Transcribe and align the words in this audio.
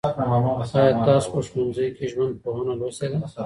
آیا 0.75 0.99
تاسو 1.07 1.27
په 1.33 1.39
ښوونځي 1.47 1.87
کي 1.95 2.05
ژوندپوهنه 2.11 2.73
لوستې 2.79 3.07
ده؟ 3.11 3.17